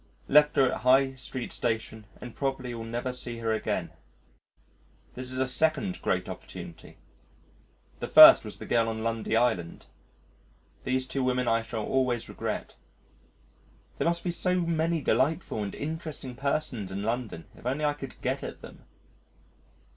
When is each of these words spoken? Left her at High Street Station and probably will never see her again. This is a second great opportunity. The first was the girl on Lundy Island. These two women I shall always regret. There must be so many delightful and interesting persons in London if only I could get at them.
Left 0.27 0.55
her 0.55 0.71
at 0.71 0.79
High 0.81 1.13
Street 1.13 1.51
Station 1.51 2.07
and 2.19 2.35
probably 2.35 2.73
will 2.73 2.83
never 2.83 3.13
see 3.13 3.37
her 3.37 3.53
again. 3.53 3.91
This 5.13 5.31
is 5.31 5.37
a 5.37 5.47
second 5.47 6.01
great 6.01 6.27
opportunity. 6.27 6.97
The 7.99 8.07
first 8.07 8.43
was 8.43 8.57
the 8.57 8.65
girl 8.65 8.89
on 8.89 9.03
Lundy 9.03 9.35
Island. 9.37 9.85
These 10.85 11.05
two 11.05 11.23
women 11.23 11.47
I 11.47 11.61
shall 11.61 11.85
always 11.85 12.27
regret. 12.29 12.73
There 13.99 14.07
must 14.07 14.23
be 14.23 14.31
so 14.31 14.61
many 14.61 15.01
delightful 15.03 15.61
and 15.61 15.75
interesting 15.75 16.33
persons 16.33 16.91
in 16.91 17.03
London 17.03 17.45
if 17.55 17.67
only 17.67 17.85
I 17.85 17.93
could 17.93 18.19
get 18.21 18.41
at 18.41 18.63
them. 18.63 18.85